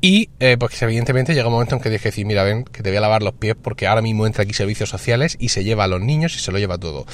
Y 0.00 0.30
eh, 0.38 0.56
pues 0.58 0.80
evidentemente 0.82 1.34
llega 1.34 1.48
un 1.48 1.54
momento 1.54 1.74
en 1.74 1.80
que 1.80 1.90
dije, 1.90 2.12
mira, 2.24 2.44
ven, 2.44 2.64
que 2.64 2.82
te 2.82 2.90
voy 2.90 2.98
a 2.98 3.00
lavar 3.00 3.22
los 3.22 3.34
pies 3.34 3.56
porque 3.60 3.86
ahora 3.86 4.00
mismo 4.00 4.26
entra 4.26 4.44
aquí 4.44 4.52
servicios 4.52 4.88
sociales 4.88 5.36
y 5.40 5.48
se 5.48 5.64
lleva 5.64 5.84
a 5.84 5.88
los 5.88 6.00
niños 6.00 6.36
y 6.36 6.38
se 6.38 6.47
lo 6.52 6.58
lleva 6.58 6.78
todo. 6.78 7.06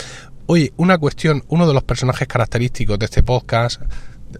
Oye, 0.47 0.73
una 0.77 0.99
cuestión, 0.99 1.43
uno 1.49 1.67
de 1.67 1.75
los 1.75 1.83
personajes 1.83 2.29
característicos 2.29 2.99
de 2.99 3.07
este 3.07 3.23
podcast, 3.23 3.81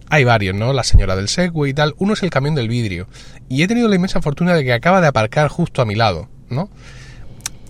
hay 0.09 0.23
varios, 0.23 0.55
¿no? 0.55 0.73
La 0.73 0.83
señora 0.83 1.15
del 1.15 1.29
Segway 1.29 1.71
y 1.71 1.73
tal. 1.73 1.95
Uno 1.97 2.13
es 2.13 2.23
el 2.23 2.29
camión 2.29 2.55
del 2.55 2.67
vidrio. 2.67 3.07
Y 3.49 3.63
he 3.63 3.67
tenido 3.67 3.87
la 3.87 3.95
inmensa 3.95 4.21
fortuna 4.21 4.53
de 4.53 4.63
que 4.63 4.73
acaba 4.73 5.01
de 5.01 5.07
aparcar 5.07 5.47
justo 5.47 5.81
a 5.81 5.85
mi 5.85 5.95
lado, 5.95 6.27
¿no? 6.49 6.69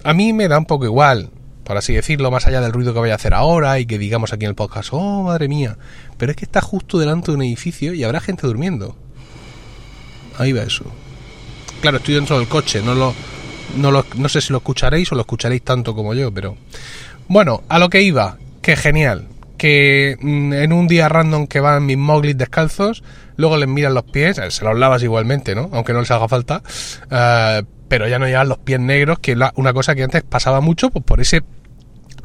A 0.03 0.13
mí 0.13 0.33
me 0.33 0.47
da 0.47 0.57
un 0.57 0.65
poco 0.65 0.85
igual, 0.85 1.31
por 1.63 1.77
así 1.77 1.93
decirlo, 1.93 2.29
más 2.29 2.45
allá 2.45 2.61
del 2.61 2.73
ruido 2.73 2.93
que 2.93 2.99
vaya 2.99 3.13
a 3.13 3.15
hacer 3.15 3.33
ahora 3.33 3.79
y 3.79 3.85
que 3.85 3.97
digamos 3.97 4.33
aquí 4.33 4.45
en 4.45 4.49
el 4.49 4.55
podcast, 4.55 4.89
oh, 4.91 5.23
madre 5.23 5.47
mía. 5.47 5.77
Pero 6.17 6.31
es 6.31 6.37
que 6.37 6.45
está 6.45 6.61
justo 6.61 6.99
delante 6.99 7.31
de 7.31 7.37
un 7.37 7.43
edificio 7.43 7.93
y 7.93 8.03
habrá 8.03 8.19
gente 8.19 8.45
durmiendo. 8.45 8.95
Ahí 10.37 10.51
va 10.51 10.63
eso. 10.63 10.85
Claro, 11.81 11.97
estoy 11.97 12.15
dentro 12.15 12.37
del 12.37 12.47
coche, 12.47 12.81
no 12.83 12.93
lo, 12.93 13.13
no, 13.77 13.91
lo, 13.91 14.05
no 14.15 14.29
sé 14.29 14.41
si 14.41 14.51
lo 14.51 14.57
escucharéis 14.57 15.11
o 15.11 15.15
lo 15.15 15.21
escucharéis 15.21 15.63
tanto 15.63 15.95
como 15.95 16.13
yo, 16.13 16.31
pero... 16.33 16.57
Bueno, 17.27 17.63
a 17.69 17.79
lo 17.79 17.89
que 17.89 18.01
iba, 18.01 18.37
que 18.61 18.75
genial, 18.75 19.27
que 19.57 20.17
mm, 20.19 20.53
en 20.53 20.73
un 20.73 20.87
día 20.87 21.09
random 21.09 21.47
que 21.47 21.59
van 21.59 21.85
mis 21.85 21.97
moglis 21.97 22.37
descalzos, 22.37 23.03
luego 23.37 23.57
les 23.57 23.67
miran 23.67 23.93
los 23.93 24.03
pies, 24.03 24.37
eh, 24.37 24.51
se 24.51 24.63
los 24.63 24.77
lavas 24.77 25.01
igualmente, 25.03 25.55
¿no? 25.55 25.69
Aunque 25.73 25.93
no 25.93 26.01
les 26.01 26.11
haga 26.11 26.27
falta, 26.27 26.61
eh, 27.09 27.63
pero 27.87 28.07
ya 28.07 28.19
no 28.19 28.27
llevan 28.27 28.49
los 28.49 28.59
pies 28.59 28.79
negros, 28.79 29.19
que 29.19 29.33
es 29.33 29.37
una 29.55 29.73
cosa 29.73 29.95
que 29.95 30.03
antes 30.03 30.23
pasaba 30.23 30.61
mucho, 30.61 30.89
pues 30.89 31.03
por 31.03 31.19
ese 31.19 31.41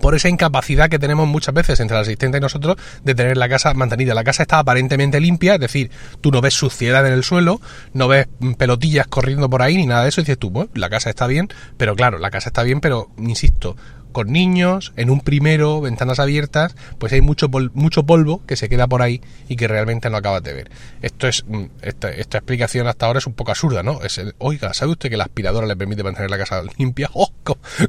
por 0.00 0.14
esa 0.14 0.30
incapacidad 0.30 0.88
que 0.88 0.98
tenemos 0.98 1.28
muchas 1.28 1.54
veces 1.54 1.78
entre 1.78 1.96
el 1.96 2.02
asistente 2.02 2.38
y 2.38 2.40
nosotros 2.40 2.76
de 3.04 3.14
tener 3.14 3.36
la 3.36 3.50
casa 3.50 3.74
mantenida. 3.74 4.14
La 4.14 4.24
casa 4.24 4.42
está 4.42 4.58
aparentemente 4.58 5.20
limpia, 5.20 5.54
es 5.54 5.60
decir, 5.60 5.90
tú 6.22 6.30
no 6.30 6.40
ves 6.40 6.54
suciedad 6.54 7.06
en 7.06 7.12
el 7.12 7.22
suelo, 7.22 7.60
no 7.92 8.08
ves 8.08 8.26
pelotillas 8.56 9.06
corriendo 9.08 9.50
por 9.50 9.60
ahí 9.60 9.76
ni 9.76 9.86
nada 9.86 10.04
de 10.04 10.08
eso, 10.08 10.22
y 10.22 10.24
dices 10.24 10.38
tú, 10.38 10.48
bueno, 10.48 10.70
la 10.74 10.88
casa 10.88 11.10
está 11.10 11.26
bien, 11.26 11.48
pero 11.76 11.94
claro, 11.94 12.18
la 12.18 12.30
casa 12.30 12.48
está 12.48 12.62
bien, 12.62 12.80
pero 12.80 13.10
insisto, 13.18 13.76
con 14.10 14.32
niños, 14.32 14.92
en 14.96 15.10
un 15.10 15.20
primero, 15.20 15.80
ventanas 15.80 16.18
abiertas, 16.18 16.74
pues 16.98 17.12
hay 17.12 17.20
mucho, 17.20 17.48
mucho 17.74 18.04
polvo 18.04 18.42
que 18.46 18.56
se 18.56 18.68
queda 18.68 18.86
por 18.86 19.02
ahí 19.02 19.20
y 19.48 19.56
que 19.56 19.68
realmente 19.68 20.10
no 20.10 20.16
acabas 20.16 20.42
de 20.42 20.52
ver. 20.52 20.70
Esto 21.02 21.28
es 21.28 21.44
mm, 21.46 21.64
esta, 21.82 22.10
explicación 22.10 22.86
hasta 22.86 23.06
ahora 23.06 23.18
es 23.18 23.26
un 23.26 23.34
poco 23.34 23.50
absurda, 23.50 23.82
¿no? 23.82 24.02
Es 24.02 24.20
Oiga, 24.38 24.74
¿sabe 24.74 24.92
usted 24.92 25.10
que 25.10 25.16
la 25.16 25.24
aspiradora 25.24 25.66
le 25.66 25.76
permite 25.76 26.02
mantener 26.02 26.30
la 26.30 26.38
casa 26.38 26.62
limpia? 26.78 27.10
¡Oh, 27.14 27.30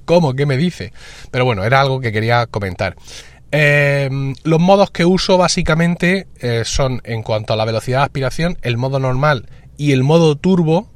¿Cómo? 0.05 0.33
¿Qué 0.33 0.45
me 0.45 0.57
dice? 0.57 0.93
Pero 1.31 1.45
bueno, 1.45 1.63
era 1.63 1.81
algo 1.81 1.99
que 1.99 2.11
quería 2.11 2.47
comentar. 2.47 2.95
Em, 3.51 4.33
los 4.43 4.61
modos 4.61 4.91
que 4.91 5.03
uso 5.03 5.37
básicamente 5.37 6.27
eh, 6.39 6.63
son 6.63 7.01
en 7.03 7.21
cuanto 7.21 7.51
a 7.51 7.57
la 7.57 7.65
velocidad 7.65 7.99
de 7.99 8.05
aspiración, 8.05 8.57
el 8.61 8.77
modo 8.77 8.97
normal 8.97 9.49
y 9.75 9.91
el 9.91 10.03
modo 10.03 10.35
turbo, 10.37 10.89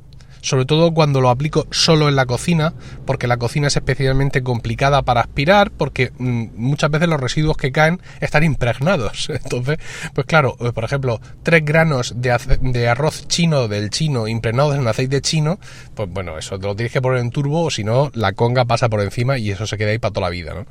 sobre 0.46 0.66
todo 0.66 0.94
cuando 0.94 1.22
lo 1.22 1.32
aplico 1.32 1.66
solo 1.72 2.08
en 2.08 2.16
la 2.16 2.28
cocina, 2.28 2.76
porque 3.06 3.26
la 3.26 3.38
cocina 3.38 3.68
es 3.68 3.76
especialmente 3.76 4.44
complicada 4.44 5.02
para 5.02 5.22
aspirar, 5.22 5.72
porque 5.72 6.12
mm, 6.20 6.50
muchas 6.56 6.92
veces 6.92 7.10
los 7.10 7.20
residuos 7.20 7.58
que 7.58 7.72
caen 7.72 8.00
están 8.22 8.44
impregnados. 8.44 9.28
Entonces, 9.44 9.80
pues 10.14 10.28
claro, 10.28 10.56
eh, 10.60 10.72
por 10.72 10.84
ejemplo, 10.84 11.20
tres 11.42 11.66
granos 11.66 12.14
de, 12.18 12.88
arroz 12.88 13.28
chino 13.28 13.68
del 13.68 13.90
chino 13.90 14.28
impregnados 14.28 14.76
en 14.76 14.88
aceite 14.88 15.20
chino, 15.22 15.60
pues 15.96 16.10
bueno, 16.12 16.38
eso 16.38 16.60
te 16.60 16.68
lo 16.68 16.76
tienes 16.76 16.94
que 16.94 17.02
poner 17.02 17.22
en 17.22 17.32
turbo 17.32 17.64
o 17.64 17.72
si 17.72 17.84
no, 17.84 18.12
la 18.14 18.34
conga 18.34 18.66
pasa 18.66 18.88
por 18.88 19.02
encima 19.02 19.40
y 19.40 19.50
eso 19.50 19.66
se 19.66 19.78
queda 19.78 19.90
ahí 19.90 19.98
para 19.98 20.14
toda 20.14 20.28
la 20.28 20.32
vida, 20.32 20.54
¿no? 20.54 20.68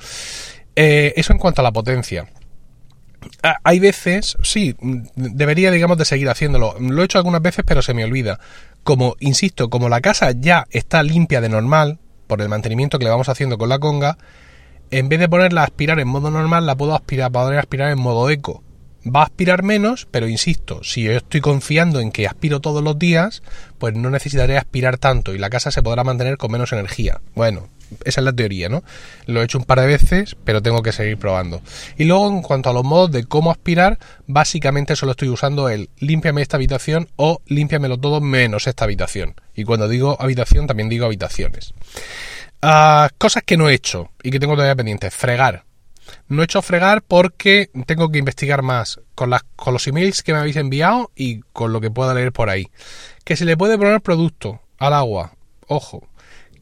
Eh, 0.76 1.14
eso 1.16 1.32
en 1.32 1.38
cuanto 1.40 1.62
a 1.62 1.64
la 1.64 1.72
potencia. 1.72 2.28
Ah, 3.42 3.56
hay 3.64 3.78
veces, 3.78 4.36
sí, 4.42 4.76
debería, 5.16 5.70
digamos, 5.70 5.98
de 5.98 6.04
seguir 6.04 6.28
haciéndolo. 6.28 6.76
Lo 6.78 7.02
he 7.02 7.04
hecho 7.04 7.18
algunas 7.18 7.42
veces, 7.42 7.64
pero 7.66 7.82
se 7.82 7.94
me 7.94 8.04
olvida. 8.04 8.38
Como, 8.84 9.16
insisto, 9.18 9.70
como 9.70 9.88
la 9.88 10.00
casa 10.02 10.30
ya 10.32 10.66
está 10.70 11.02
limpia 11.02 11.40
de 11.40 11.48
normal, 11.48 11.98
por 12.26 12.42
el 12.42 12.48
mantenimiento 12.48 12.98
que 12.98 13.04
le 13.04 13.10
vamos 13.10 13.28
haciendo 13.28 13.58
con 13.58 13.68
la 13.68 13.78
conga, 13.78 14.18
en 14.90 15.08
vez 15.08 15.20
de 15.20 15.28
ponerla 15.28 15.62
a 15.62 15.64
aspirar 15.64 15.98
en 16.00 16.08
modo 16.08 16.30
normal, 16.30 16.66
la 16.66 16.76
puedo 16.76 16.94
aspirar, 16.94 17.32
poder 17.32 17.58
aspirar 17.58 17.90
en 17.90 17.98
modo 17.98 18.30
eco. 18.30 18.63
Va 19.06 19.20
a 19.20 19.24
aspirar 19.24 19.62
menos, 19.62 20.06
pero 20.10 20.28
insisto, 20.28 20.82
si 20.82 21.02
yo 21.02 21.12
estoy 21.12 21.40
confiando 21.40 22.00
en 22.00 22.10
que 22.10 22.26
aspiro 22.26 22.60
todos 22.60 22.82
los 22.82 22.98
días, 22.98 23.42
pues 23.78 23.94
no 23.94 24.08
necesitaré 24.08 24.56
aspirar 24.56 24.96
tanto 24.96 25.34
y 25.34 25.38
la 25.38 25.50
casa 25.50 25.70
se 25.70 25.82
podrá 25.82 26.04
mantener 26.04 26.38
con 26.38 26.50
menos 26.50 26.72
energía. 26.72 27.20
Bueno, 27.34 27.68
esa 28.04 28.20
es 28.20 28.24
la 28.24 28.32
teoría, 28.32 28.68
¿no? 28.68 28.82
Lo 29.26 29.40
he 29.40 29.44
hecho 29.44 29.58
un 29.58 29.64
par 29.64 29.80
de 29.80 29.86
veces, 29.86 30.36
pero 30.44 30.62
tengo 30.62 30.82
que 30.82 30.92
seguir 30.92 31.18
probando. 31.18 31.60
Y 31.96 32.04
luego, 32.04 32.28
en 32.28 32.42
cuanto 32.42 32.70
a 32.70 32.72
los 32.72 32.84
modos 32.84 33.10
de 33.12 33.24
cómo 33.24 33.50
aspirar, 33.50 33.98
básicamente 34.26 34.96
solo 34.96 35.12
estoy 35.12 35.28
usando 35.28 35.68
el 35.68 35.90
límpiame 35.98 36.42
esta 36.42 36.56
habitación 36.56 37.08
o 37.16 37.40
límpiamelo 37.46 37.98
todo 37.98 38.20
menos 38.20 38.66
esta 38.66 38.84
habitación. 38.84 39.34
Y 39.54 39.64
cuando 39.64 39.88
digo 39.88 40.16
habitación, 40.18 40.66
también 40.66 40.88
digo 40.88 41.06
habitaciones. 41.06 41.74
Ah, 42.62 43.10
cosas 43.18 43.42
que 43.44 43.56
no 43.56 43.68
he 43.68 43.74
hecho 43.74 44.10
y 44.22 44.30
que 44.30 44.40
tengo 44.40 44.54
todavía 44.54 44.76
pendientes. 44.76 45.14
Fregar. 45.14 45.64
No 46.28 46.42
he 46.42 46.44
hecho 46.44 46.62
fregar 46.62 47.02
porque 47.02 47.70
tengo 47.86 48.10
que 48.10 48.18
investigar 48.18 48.62
más 48.62 49.00
con, 49.14 49.30
las, 49.30 49.42
los 49.66 49.86
emails 49.86 50.22
que 50.22 50.32
me 50.32 50.38
habéis 50.38 50.56
enviado 50.56 51.10
y 51.14 51.40
con 51.52 51.72
lo 51.72 51.80
que 51.80 51.90
pueda 51.90 52.14
leer 52.14 52.32
por 52.32 52.50
ahí. 52.50 52.68
Que 53.24 53.36
se 53.36 53.44
le 53.44 53.56
puede 53.56 53.78
poner 53.78 54.00
producto 54.00 54.60
al 54.78 54.92
agua. 54.92 55.32
Ojo, 55.66 56.06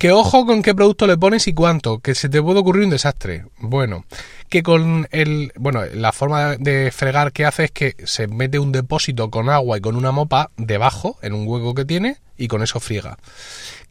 que 0.02 0.10
ojo 0.10 0.46
con 0.46 0.62
qué 0.62 0.74
producto 0.74 1.06
le 1.06 1.16
pones 1.16 1.46
y 1.46 1.54
cuánto, 1.54 2.00
que 2.00 2.16
se 2.16 2.28
te 2.28 2.42
puede 2.42 2.58
ocurrir 2.58 2.82
un 2.82 2.90
desastre. 2.90 3.44
Bueno, 3.58 4.04
que 4.48 4.64
con 4.64 5.06
el. 5.12 5.52
Bueno, 5.56 5.84
la 5.94 6.10
forma 6.10 6.56
de 6.56 6.90
fregar 6.90 7.30
que 7.30 7.44
hace 7.44 7.66
es 7.66 7.70
que 7.70 7.94
se 8.04 8.26
mete 8.26 8.58
un 8.58 8.72
depósito 8.72 9.30
con 9.30 9.48
agua 9.48 9.78
y 9.78 9.80
con 9.80 9.94
una 9.94 10.10
mopa 10.10 10.50
debajo, 10.56 11.18
en 11.22 11.34
un 11.34 11.46
hueco 11.46 11.74
que 11.74 11.84
tiene, 11.84 12.16
y 12.36 12.48
con 12.48 12.64
eso 12.64 12.80
friega. 12.80 13.16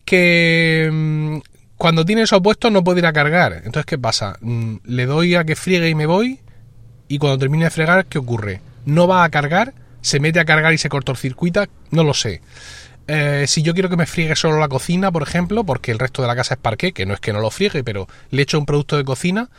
Que. 0.03 1.41
Cuando 1.81 2.05
tiene 2.05 2.21
eso 2.21 2.39
puesto 2.43 2.69
no 2.69 2.83
puede 2.83 3.00
ir 3.00 3.07
a 3.07 3.11
cargar. 3.11 3.53
Entonces, 3.53 3.88
¿qué 3.88 3.97
pasa? 3.97 4.38
Mm, 4.41 4.75
le 4.85 5.07
doy 5.07 5.33
a 5.33 5.45
que 5.45 5.55
friegue 5.55 5.89
y 5.89 5.95
me 5.95 6.05
voy. 6.05 6.39
Y 7.07 7.17
cuando 7.17 7.39
termine 7.39 7.63
de 7.63 7.71
fregar, 7.71 8.05
¿qué 8.05 8.19
ocurre? 8.19 8.61
No 8.85 9.07
va 9.07 9.23
a 9.23 9.29
cargar, 9.31 9.73
se 10.00 10.19
mete 10.19 10.39
a 10.39 10.45
cargar 10.45 10.73
y 10.73 10.77
se 10.77 10.89
cortocircuita, 10.89 11.69
no 11.89 12.03
lo 12.03 12.13
sé. 12.13 12.41
Eh, 13.07 13.45
si 13.47 13.63
yo 13.63 13.73
quiero 13.73 13.89
que 13.89 13.97
me 13.97 14.05
friegue 14.05 14.35
solo 14.35 14.59
la 14.59 14.67
cocina, 14.67 15.11
por 15.11 15.23
ejemplo, 15.23 15.63
porque 15.63 15.91
el 15.91 15.97
resto 15.97 16.21
de 16.21 16.27
la 16.27 16.35
casa 16.35 16.53
es 16.53 16.59
parqué, 16.59 16.91
que 16.91 17.07
no 17.07 17.15
es 17.15 17.19
que 17.19 17.33
no 17.33 17.39
lo 17.39 17.50
friegue, 17.50 17.83
pero 17.83 18.07
le 18.29 18.43
echo 18.43 18.59
un 18.59 18.67
producto 18.67 18.95
de 18.95 19.03
cocina, 19.03 19.50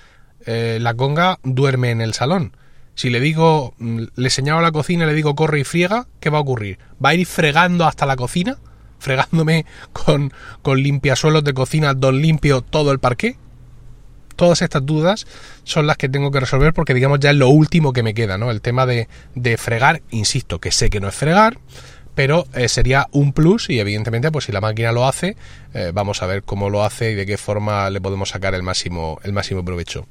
eh, 0.46 0.78
la 0.80 0.94
conga 0.94 1.40
duerme 1.42 1.90
en 1.90 2.00
el 2.00 2.14
salón. 2.14 2.56
Si 2.94 3.10
le 3.10 3.18
digo, 3.18 3.74
mm, 3.78 4.00
le 4.14 4.30
señalo 4.30 4.60
la 4.60 4.70
cocina 4.70 5.06
le 5.06 5.14
digo 5.14 5.34
corre 5.34 5.58
y 5.58 5.64
friega, 5.64 6.06
¿qué 6.20 6.30
va 6.30 6.38
a 6.38 6.42
ocurrir? 6.42 6.78
¿Va 7.04 7.08
a 7.08 7.14
ir 7.14 7.26
fregando 7.26 7.84
hasta 7.84 8.06
la 8.06 8.14
cocina? 8.14 8.58
¿Fregándome 9.02 9.66
con, 9.92 10.32
con 10.62 10.80
limpiasuelos 10.80 11.42
de 11.42 11.52
cocina, 11.54 11.92
don 11.92 12.22
limpio 12.22 12.60
todo 12.60 12.92
el 12.92 13.00
parqué? 13.00 13.36
Todas 14.36 14.62
estas 14.62 14.86
dudas 14.86 15.26
son 15.64 15.88
las 15.88 15.96
que 15.96 16.08
tengo 16.08 16.30
que 16.30 16.38
resolver 16.38 16.72
porque 16.72 16.94
digamos 16.94 17.18
ya 17.18 17.30
es 17.30 17.36
lo 17.36 17.48
último 17.48 17.92
que 17.92 18.04
me 18.04 18.14
queda, 18.14 18.38
¿no? 18.38 18.52
El 18.52 18.60
tema 18.60 18.86
de, 18.86 19.08
de 19.34 19.56
fregar, 19.56 20.02
insisto, 20.10 20.60
que 20.60 20.70
sé 20.70 20.88
que 20.88 21.00
no 21.00 21.08
es 21.08 21.16
fregar, 21.16 21.58
pero 22.14 22.46
eh, 22.54 22.68
sería 22.68 23.08
un 23.10 23.32
plus 23.32 23.70
y 23.70 23.80
evidentemente 23.80 24.30
pues 24.30 24.44
si 24.44 24.52
la 24.52 24.60
máquina 24.60 24.92
lo 24.92 25.06
hace 25.06 25.36
eh, 25.74 25.90
vamos 25.92 26.22
a 26.22 26.26
ver 26.26 26.44
cómo 26.44 26.70
lo 26.70 26.84
hace 26.84 27.10
y 27.10 27.14
de 27.14 27.26
qué 27.26 27.38
forma 27.38 27.90
le 27.90 28.00
podemos 28.00 28.28
sacar 28.28 28.54
el 28.54 28.62
máximo 28.62 29.18
el 29.24 29.32
máximo 29.32 29.64
provecho 29.64 30.06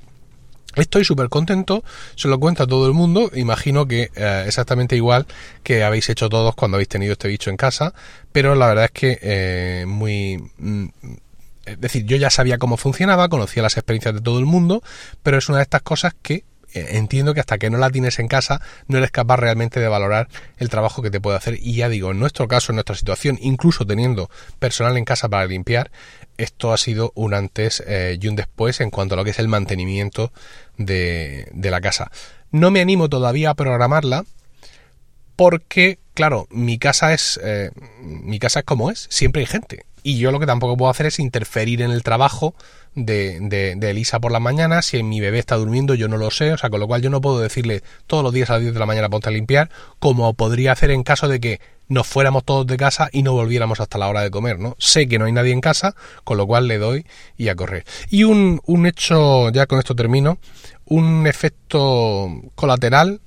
Estoy 0.75 1.04
súper 1.04 1.30
contento, 1.30 1.84
se 2.16 2.28
lo 2.28 2.40
cuenta 2.40 2.66
todo 2.66 2.88
el 2.88 2.94
mundo, 2.94 3.30
imagino 3.34 3.88
que 3.88 4.10
eh, 4.16 4.44
exactamente 4.48 4.96
igual 4.96 5.25
que 5.63 5.84
habéis 5.84 6.10
hecho 6.10 6.30
todos 6.30 6.56
cuando 6.56 6.78
habéis 6.78 6.90
tenido 6.90 7.13
este 7.13 7.28
bicho 7.28 7.50
en 7.50 7.58
casa, 7.58 7.94
pero 8.32 8.56
la 8.56 8.68
verdad 8.68 8.86
es 8.86 8.92
que 8.92 9.84
muy... 9.88 10.38
Mm, 10.58 10.88
es 11.66 11.80
decir, 11.80 12.06
yo 12.06 12.18
ya 12.18 12.30
sabía 12.30 12.58
cómo 12.58 12.75
funcionaba, 12.75 13.30
conocía 13.30 13.62
las 13.62 13.78
experiencias 13.78 14.16
de 14.16 14.22
todo 14.22 14.40
el 14.40 14.46
mundo, 14.46 14.82
pero 15.22 15.38
es 15.38 15.48
una 15.48 15.60
de 15.60 15.63
estas 15.63 15.84
cosas 15.84 16.16
que 16.22 16.34
eh, 16.34 16.44
entiendo 16.74 17.34
que 17.34 17.40
hasta 17.40 17.58
que 17.58 17.70
no 17.70 17.78
la 17.78 17.90
tienes 17.90 18.20
en 18.20 18.28
casa 18.28 18.62
no 18.88 18.98
eres 18.98 19.12
capaz 19.12 19.38
realmente 19.38 19.80
de 19.80 19.88
valorar 19.88 20.28
el 20.58 20.70
trabajo 20.70 21.01
que 21.01 21.12
te 21.12 21.22
puede 21.22 21.38
hacer. 21.38 21.58
Y 21.62 21.75
ya 21.75 21.90
digo, 21.90 22.12
en 22.12 22.20
nuestro 22.20 22.48
caso, 22.48 22.72
en 22.72 22.78
nuestra 22.78 22.96
situación, 22.96 23.38
incluso 23.42 23.86
teniendo 23.86 24.30
personal 24.60 24.98
en 24.98 25.06
casa 25.06 25.30
para 25.30 25.46
limpiar, 25.46 25.92
esto 26.38 26.74
ha 26.74 26.78
sido 26.78 27.12
un 27.16 27.34
antes 27.34 27.84
eh, 27.86 28.18
y 28.20 28.28
un 28.28 28.36
después 28.36 28.82
en 28.82 28.90
cuanto 28.90 29.16
a 29.16 29.18
lo 29.18 29.24
que 29.24 29.32
es 29.32 29.40
el 29.40 29.48
mantenimiento 29.48 30.32
de, 30.78 31.48
de 31.54 31.72
la 31.72 31.82
casa. 31.82 32.12
No 32.51 32.72
me 32.72 32.82
animo 32.82 33.10
todavía 33.10 33.51
a 33.51 33.56
programarla 33.56 34.25
porque, 35.36 36.00
claro, 36.13 36.48
mi 36.51 36.78
casa 36.78 37.13
es 37.13 37.40
eh, 37.44 37.72
mi 38.01 38.38
casa 38.38 38.60
es 38.60 38.66
como 38.66 38.92
es, 38.92 39.08
siempre 39.10 39.42
hay 39.42 39.48
gente. 39.48 39.86
Y 40.03 40.17
yo 40.17 40.31
lo 40.31 40.39
que 40.39 40.46
tampoco 40.46 40.77
puedo 40.77 40.89
hacer 40.89 41.05
es 41.05 41.20
interferir 41.20 41.81
en 41.81 41.91
el 41.91 42.03
trabajo 42.03 42.55
de, 42.96 43.39
de, 43.39 43.89
Elisa 43.89 44.20
por 44.20 44.31
la 44.31 44.39
mañana. 44.39 44.81
Si 44.81 45.01
mi 45.03 45.20
bebé 45.20 45.39
está 45.39 45.55
durmiendo, 45.55 45.93
yo 45.93 46.08
no 46.08 46.17
lo 46.17 46.31
sé. 46.31 46.53
O 46.53 46.58
sea, 46.58 46.70
con 46.70 46.79
lo 46.79 46.88
cual 46.88 47.01
yo 47.01 47.10
no 47.10 47.22
puedo 47.22 47.39
decirle 47.39 47.84
todos 48.08 48.24
los 48.24 48.34
días 48.34 48.50
a 48.50 48.53
las 48.53 48.62
10 48.62 48.74
de 48.74 48.79
la 48.79 48.86
mañana 48.86 49.10
ponte 49.10 49.29
a 49.29 49.31
limpiar, 49.31 49.70
como 50.00 50.34
podría 50.34 50.72
hacer 50.72 50.91
en 50.91 51.03
caso 51.03 51.27
de 51.27 51.39
que 51.39 51.60
nos 51.88 52.08
fuéramos 52.08 52.46
todos 52.46 52.65
de 52.67 52.77
casa 52.77 53.10
y 53.12 53.22
no 53.22 53.34
volviéramos 53.34 53.81
hasta 53.81 53.98
la 53.98 54.08
hora 54.08 54.22
de 54.22 54.31
comer, 54.31 54.60
¿no? 54.60 54.75
Sé 54.79 55.08
que 55.08 55.20
no 55.20 55.25
hay 55.25 55.34
nadie 55.34 55.51
en 55.51 55.62
casa, 55.62 55.93
con 56.24 56.38
lo 56.38 56.48
cual 56.48 56.67
le 56.67 56.77
doy 56.77 57.05
y 57.38 57.50
a 57.50 57.55
correr. 57.55 57.84
Y 58.10 58.24
un, 58.24 58.62
un 58.65 58.86
hecho, 58.86 59.50
ya 59.51 59.67
con 59.67 59.77
esto 59.77 59.93
termino, 59.93 60.39
un 60.86 61.27
efecto 61.27 62.29
colateral 62.55 63.20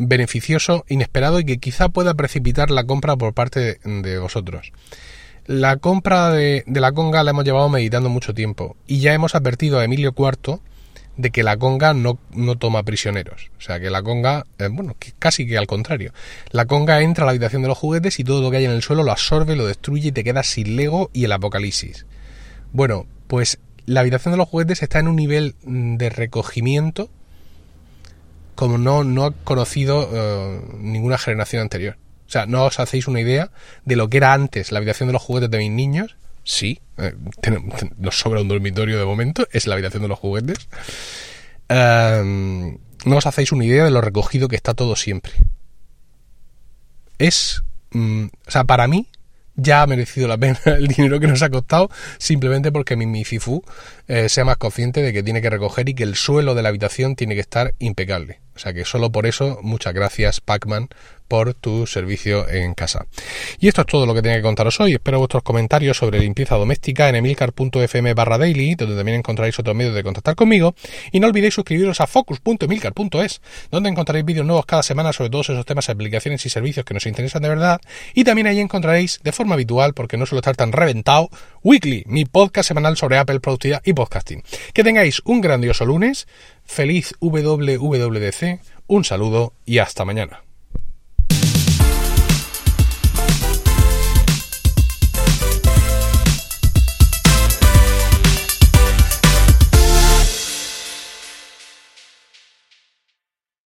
beneficioso, 0.00 0.84
inesperado 0.88 1.40
y 1.40 1.44
que 1.44 1.58
quizá 1.58 1.90
pueda 1.90 2.14
precipitar 2.14 2.70
la 2.70 2.84
compra 2.84 3.16
por 3.16 3.34
parte 3.34 3.78
de 3.84 4.18
vosotros. 4.18 4.72
La 5.50 5.78
compra 5.78 6.30
de, 6.30 6.62
la 6.68 6.92
conga 6.92 7.24
la 7.24 7.32
hemos 7.32 7.44
llevado 7.44 7.68
meditando 7.68 8.08
mucho 8.08 8.32
tiempo 8.34 8.76
y 8.86 9.00
ya 9.00 9.14
hemos 9.14 9.34
advertido 9.34 9.80
a 9.80 9.84
Emilio 9.84 10.14
IV 10.16 10.60
de 11.16 11.30
que 11.32 11.42
la 11.42 11.56
conga 11.56 11.92
no, 11.92 12.20
no 12.32 12.54
toma 12.54 12.84
prisioneros. 12.84 13.50
O 13.58 13.60
sea, 13.60 13.80
que 13.80 13.90
la 13.90 14.00
conga, 14.00 14.46
eh, 14.60 14.68
bueno, 14.70 14.94
casi 15.18 15.48
que 15.48 15.58
al 15.58 15.66
contrario. 15.66 16.12
La 16.52 16.66
conga 16.66 17.02
entra 17.02 17.24
a 17.24 17.26
la 17.26 17.32
habitación 17.32 17.62
de 17.62 17.68
los 17.68 17.76
juguetes 17.76 18.20
y 18.20 18.22
todo 18.22 18.42
lo 18.42 18.52
que 18.52 18.58
hay 18.58 18.66
en 18.66 18.70
el 18.70 18.82
suelo 18.82 19.02
lo 19.02 19.10
absorbe, 19.10 19.56
lo 19.56 19.66
destruye 19.66 20.10
y 20.10 20.12
te 20.12 20.22
quedas 20.22 20.46
sin 20.46 20.76
Lego 20.76 21.10
y 21.12 21.24
el 21.24 21.32
apocalipsis. 21.32 22.06
Bueno, 22.72 23.06
pues 23.26 23.58
la 23.86 24.02
habitación 24.02 24.30
de 24.30 24.38
los 24.38 24.48
juguetes 24.48 24.84
está 24.84 25.00
en 25.00 25.08
un 25.08 25.16
nivel 25.16 25.56
mm, 25.64 25.96
de 25.96 26.10
recogimiento 26.10 27.10
como 28.54 28.78
no, 28.78 29.02
no 29.02 29.24
ha 29.24 29.32
conocido 29.32 30.08
eh, 30.12 30.60
ninguna 30.78 31.18
generación 31.18 31.62
anterior. 31.62 31.96
O 32.30 32.32
sea, 32.32 32.46
¿no 32.46 32.66
os 32.66 32.78
hacéis 32.78 33.08
una 33.08 33.20
idea 33.20 33.50
de 33.84 33.96
lo 33.96 34.08
que 34.08 34.18
era 34.18 34.32
antes 34.32 34.70
la 34.70 34.78
habitación 34.78 35.08
de 35.08 35.14
los 35.14 35.20
juguetes 35.20 35.50
de 35.50 35.58
mis 35.58 35.72
niños? 35.72 36.14
Sí, 36.44 36.80
eh, 36.96 37.12
nos 37.98 38.20
sobra 38.20 38.40
un 38.40 38.46
dormitorio 38.46 39.00
de 39.00 39.04
momento, 39.04 39.48
es 39.50 39.66
la 39.66 39.74
habitación 39.74 40.04
de 40.04 40.08
los 40.10 40.20
juguetes. 40.20 40.68
Em, 41.68 42.78
no 43.04 43.16
os 43.16 43.26
hacéis 43.26 43.50
una 43.50 43.64
idea 43.64 43.84
de 43.84 43.90
lo 43.90 44.00
recogido 44.00 44.46
que 44.46 44.54
está 44.54 44.74
todo 44.74 44.94
siempre. 44.94 45.32
Es, 47.18 47.64
mm, 47.90 48.26
o 48.46 48.50
sea, 48.52 48.62
para 48.62 48.86
mí, 48.86 49.08
ya 49.56 49.82
ha 49.82 49.88
merecido 49.88 50.28
la 50.28 50.38
pena 50.38 50.60
el 50.66 50.86
dinero 50.86 51.18
que 51.18 51.26
nos 51.26 51.42
ha 51.42 51.50
costado, 51.50 51.90
simplemente 52.18 52.70
porque 52.70 52.94
mi, 52.94 53.06
mi 53.06 53.24
Fifu 53.24 53.64
eh, 54.06 54.28
sea 54.28 54.44
más 54.44 54.56
consciente 54.56 55.02
de 55.02 55.12
que 55.12 55.24
tiene 55.24 55.42
que 55.42 55.50
recoger 55.50 55.88
y 55.88 55.94
que 55.94 56.04
el 56.04 56.14
suelo 56.14 56.54
de 56.54 56.62
la 56.62 56.68
habitación 56.68 57.16
tiene 57.16 57.34
que 57.34 57.40
estar 57.40 57.74
impecable. 57.80 58.38
O 58.60 58.62
sea 58.62 58.74
que 58.74 58.84
solo 58.84 59.10
por 59.10 59.26
eso, 59.26 59.58
muchas 59.62 59.94
gracias, 59.94 60.42
Pacman, 60.42 60.90
por 61.28 61.54
tu 61.54 61.86
servicio 61.86 62.46
en 62.46 62.74
casa. 62.74 63.06
Y 63.58 63.68
esto 63.68 63.82
es 63.82 63.86
todo 63.86 64.04
lo 64.04 64.12
que 64.14 64.20
tenía 64.20 64.36
que 64.36 64.42
contaros 64.42 64.80
hoy. 64.80 64.94
Espero 64.94 65.18
vuestros 65.18 65.44
comentarios 65.44 65.96
sobre 65.96 66.18
limpieza 66.18 66.56
doméstica 66.56 67.08
en 67.08 67.14
emilcar.fm 67.14 68.12
barra 68.14 68.36
daily, 68.36 68.74
donde 68.74 68.96
también 68.96 69.18
encontraréis 69.18 69.58
otros 69.58 69.74
medios 69.74 69.94
de 69.94 70.02
contactar 70.02 70.34
conmigo. 70.34 70.74
Y 71.10 71.20
no 71.20 71.28
olvidéis 71.28 71.54
suscribiros 71.54 72.02
a 72.02 72.06
focus.emilcar.es, 72.06 73.40
donde 73.70 73.88
encontraréis 73.88 74.26
vídeos 74.26 74.44
nuevos 74.44 74.66
cada 74.66 74.82
semana 74.82 75.14
sobre 75.14 75.30
todos 75.30 75.48
esos 75.48 75.64
temas, 75.64 75.88
aplicaciones 75.88 76.44
y 76.44 76.50
servicios 76.50 76.84
que 76.84 76.92
nos 76.92 77.06
interesan 77.06 77.40
de 77.40 77.48
verdad. 77.48 77.80
Y 78.12 78.24
también 78.24 78.46
ahí 78.46 78.60
encontraréis, 78.60 79.20
de 79.22 79.32
forma 79.32 79.54
habitual, 79.54 79.94
porque 79.94 80.18
no 80.18 80.26
suelo 80.26 80.40
estar 80.40 80.56
tan 80.56 80.72
reventado, 80.72 81.30
Weekly, 81.62 82.04
mi 82.06 82.24
podcast 82.24 82.68
semanal 82.68 82.96
sobre 82.96 83.18
Apple, 83.18 83.40
productividad 83.40 83.82
y 83.84 83.92
podcasting. 83.92 84.42
Que 84.74 84.82
tengáis 84.82 85.22
un 85.24 85.40
grandioso 85.40 85.86
lunes, 85.86 86.26
feliz 86.64 87.14
WWDC, 87.20 88.60
un 88.86 89.04
saludo 89.04 89.54
y 89.64 89.78
hasta 89.78 90.04
mañana. 90.04 90.42